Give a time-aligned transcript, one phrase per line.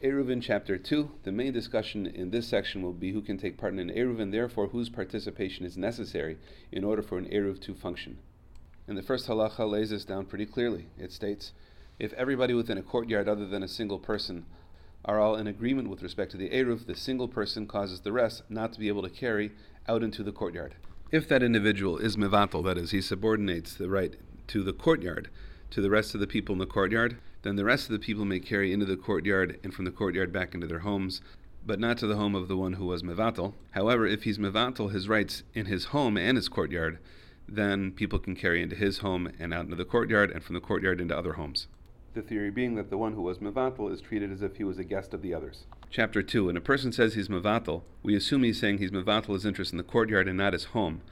[0.00, 1.10] Eruvin chapter 2.
[1.24, 4.20] The main discussion in this section will be who can take part in an Eruv
[4.20, 6.38] and therefore whose participation is necessary
[6.70, 8.18] in order for an Eruv to function.
[8.86, 10.86] And the first halacha lays this down pretty clearly.
[10.96, 11.50] It states,
[11.98, 14.46] if everybody within a courtyard other than a single person
[15.04, 18.44] are all in agreement with respect to the Eruv, the single person causes the rest
[18.48, 19.50] not to be able to carry
[19.88, 20.76] out into the courtyard.
[21.10, 24.14] If that individual is mevatel, that is, he subordinates the right
[24.46, 25.28] to the courtyard
[25.70, 28.24] to the rest of the people in the courtyard, then the rest of the people
[28.24, 31.20] may carry into the courtyard and from the courtyard back into their homes,
[31.64, 33.54] but not to the home of the one who was mevatel.
[33.72, 36.98] However, if he's mevatel his rights in his home and his courtyard,
[37.48, 40.60] then people can carry into his home and out into the courtyard and from the
[40.60, 41.68] courtyard into other homes.
[42.14, 44.78] The theory being that the one who was mevatel is treated as if he was
[44.78, 45.64] a guest of the others.
[45.90, 49.46] Chapter 2 When a person says he's mevatel, we assume he's saying he's mevatel his
[49.46, 51.02] interest in the courtyard and not his home.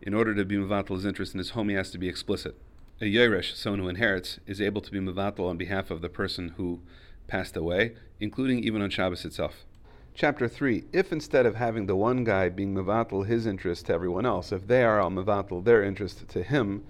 [0.00, 2.56] In order to be mevatel his interest in his home, he has to be explicit
[2.98, 6.54] a Yeresh, someone who inherits, is able to be Mevatel on behalf of the person
[6.56, 6.80] who
[7.26, 9.66] passed away, including even on Shabbos itself.
[10.14, 14.24] Chapter 3 If instead of having the one guy being Mevatel his interest to everyone
[14.24, 16.84] else, if they are all Mevatel their interest to him,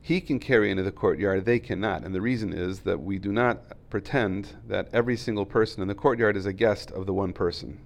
[0.00, 2.02] he can carry into the courtyard, they cannot.
[2.02, 5.94] And the reason is that we do not pretend that every single person in the
[5.94, 7.78] courtyard is a guest of the one person.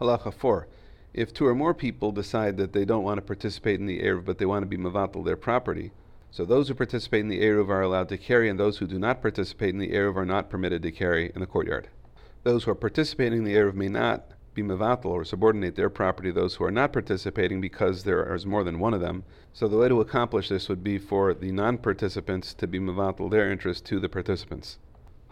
[0.00, 0.66] Halacha 4
[1.12, 4.24] If two or more people decide that they don't want to participate in the Eruv,
[4.24, 5.92] but they want to be Mevatel their property,
[6.34, 8.98] so those who participate in the Eruv are allowed to carry, and those who do
[8.98, 11.90] not participate in the Eruv are not permitted to carry in the courtyard.
[12.42, 16.30] Those who are participating in the Eruv may not be mevatel or subordinate their property
[16.30, 19.22] to those who are not participating because there is more than one of them.
[19.52, 23.48] So the way to accomplish this would be for the non-participants to be mevatel their
[23.48, 24.78] interest to the participants.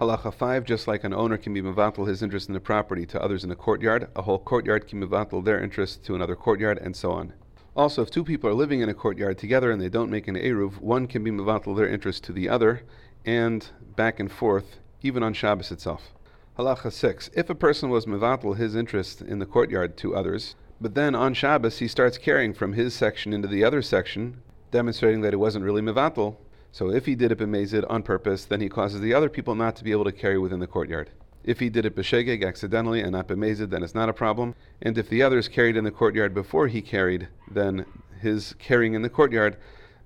[0.01, 3.21] Halacha 5, just like an owner can be mevatel his interest in the property to
[3.21, 6.95] others in a courtyard, a whole courtyard can mevatel their interest to another courtyard, and
[6.95, 7.33] so on.
[7.75, 10.37] Also, if two people are living in a courtyard together and they don't make an
[10.37, 12.83] Eruv, one can be Mevatel their interest to the other,
[13.25, 16.13] and back and forth, even on Shabbos itself.
[16.59, 17.31] Halacha 6.
[17.33, 21.33] If a person was Mevatel his interest in the courtyard to others, but then on
[21.33, 25.65] Shabbos he starts carrying from his section into the other section, demonstrating that it wasn't
[25.65, 26.37] really Mevatel,
[26.73, 29.77] so if he did it b'mezid on purpose, then he causes the other people not
[29.77, 31.09] to be able to carry within the courtyard.
[31.45, 34.55] If he did it b'shegeg accidentally and not b'mezid, then it's not a problem.
[34.81, 37.85] And if the others carried in the courtyard before he carried, then
[38.21, 39.57] his carrying in the courtyard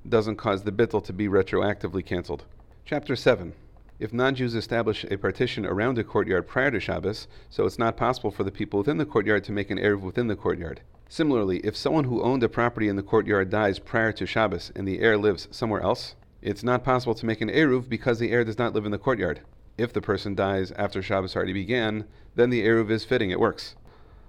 [0.09, 2.45] doesn't cause the bittel to be retroactively cancelled.
[2.87, 3.53] Chapter 7.
[3.99, 8.31] If non-Jews establish a partition around a courtyard prior to Shabbos, so it's not possible
[8.31, 10.81] for the people within the courtyard to make an eruv within the courtyard.
[11.09, 14.89] Similarly, if someone who owned a property in the courtyard dies prior to Shabbos and
[14.89, 18.45] the heir lives somewhere else, it's not possible to make an eruv because the heir
[18.45, 19.41] does not live in the courtyard.
[19.79, 23.77] If the person dies after Shabbos already began, then the Eruv is fitting, it works.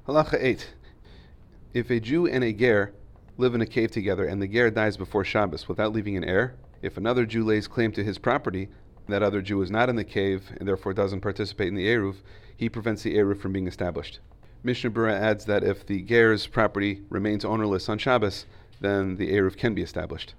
[0.06, 0.74] Halacha 8.
[1.74, 2.91] If a Jew and a Ger
[3.38, 6.56] live in a cave together and the Ger dies before Shabbos without leaving an heir,
[6.81, 8.68] if another Jew lays claim to his property,
[9.08, 12.16] that other Jew is not in the cave and therefore doesn't participate in the Eruv,
[12.58, 14.19] he prevents the Eruv from being established.
[14.64, 18.46] Mishnah Berurah adds that if the Ger's property remains ownerless on Shabbos,
[18.81, 20.34] then the Eruv can be established.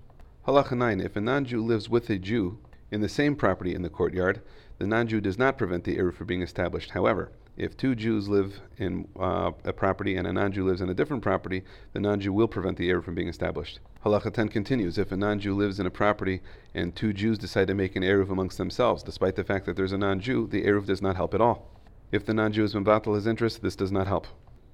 [0.47, 1.01] Halacha 9.
[1.01, 2.59] If a non Jew lives with a Jew
[2.91, 4.41] in the same property in the courtyard,
[4.79, 6.91] the non-Jew does not prevent the Eruv from being established.
[6.91, 10.95] However, if two Jews live in uh, a property and a non-Jew lives in a
[10.95, 13.81] different property, the non-Jew will prevent the Eruv from being established.
[14.05, 16.41] Halacha 10 continues, if a non-Jew lives in a property
[16.73, 19.93] and two Jews decide to make an Eruv amongst themselves, despite the fact that there's
[19.93, 21.75] a non-Jew, the Eruv does not help at all.
[22.13, 24.29] If the non-Jew has been mevatel his interest, this does not help.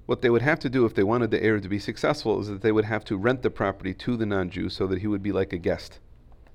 [0.05, 2.47] What they would have to do if they wanted the Eruv to be successful is
[2.47, 5.23] that they would have to rent the property to the non-Jew so that he would
[5.23, 5.99] be like a guest.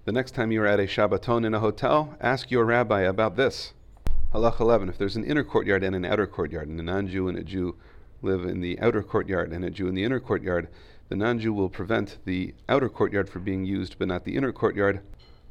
[0.07, 3.75] The next time you're at a Shabbaton in a hotel, ask your rabbi about this.
[4.33, 4.89] Halach 11.
[4.89, 7.45] If there's an inner courtyard and an outer courtyard, and a non Jew and a
[7.45, 7.77] Jew
[8.23, 10.69] live in the outer courtyard and a Jew in the inner courtyard,
[11.11, 14.53] the non Jew will prevent the outer courtyard from being used, but not the inner
[14.53, 15.03] courtyard,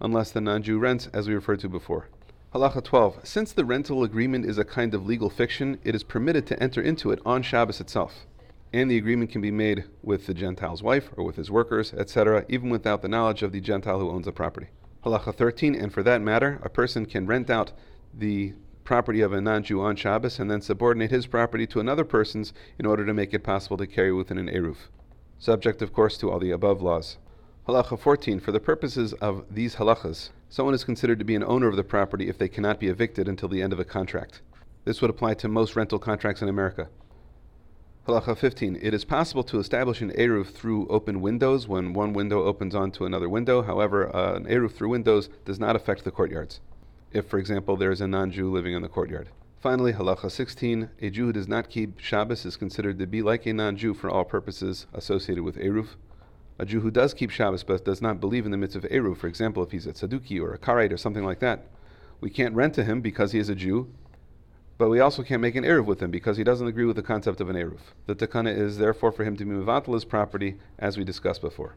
[0.02, 2.08] unless the non Jew rents, as we referred to before.
[2.52, 3.20] Halacha 12.
[3.28, 6.82] Since the rental agreement is a kind of legal fiction, it is permitted to enter
[6.82, 8.26] into it on Shabbos itself
[8.72, 12.46] and the agreement can be made with the Gentile's wife or with his workers, etc.,
[12.50, 14.68] even without the knowledge of the Gentile who owns the property.
[15.04, 17.72] Halacha 13, and for that matter, a person can rent out
[18.14, 18.54] the
[18.84, 22.54] property of a non Jew on Shabbos and then subordinate his property to another person's
[22.78, 24.78] in order to make it possible to carry within an Eruv.
[25.38, 27.18] Subject, of course, to all the above laws.
[27.68, 31.68] Halacha 14, for the purposes of these halachas, someone is considered to be an owner
[31.68, 34.42] of the property if they cannot be evicted until the end of a contract.
[34.86, 36.90] This would apply to most rental contracts in America.
[38.08, 38.80] Halacha 15.
[38.82, 43.06] It is possible to establish an Eruv through open windows when one window opens onto
[43.06, 43.62] another window.
[43.62, 46.60] However, uh, an Eruv through windows does not affect the courtyards.
[47.12, 49.30] If, for example, there is a non Jew living in the courtyard.
[49.60, 50.90] Finally, Halacha 16.
[51.02, 53.94] A Jew who does not keep Shabbos is considered to be like a non Jew
[53.94, 55.90] for all purposes associated with Eruv.
[56.58, 59.18] A Jew who does keep Shabbos but does not believe in the mitzvah of Eruv,
[59.18, 61.68] for example, if he's a Tzaduki or a Karaite or something like that,
[62.22, 63.88] we can't rent to him because he is a Jew
[64.80, 67.04] but we also can't make an Eruv with him because he doesn't agree with the
[67.04, 67.82] concept of an Eruv.
[68.08, 71.76] The Takana is therefore for him to be Mevatel his property, as we discussed before.